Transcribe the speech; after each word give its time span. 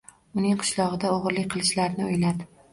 Uning 0.39 0.55
qishlog‘ida 0.63 1.13
o‘g‘irlik 1.19 1.53
qilishlarini 1.55 2.11
o‘yladi 2.11 2.53